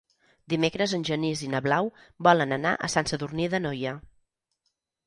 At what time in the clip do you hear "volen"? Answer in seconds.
2.29-2.59